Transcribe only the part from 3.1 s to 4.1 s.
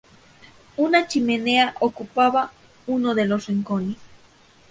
de los rincones".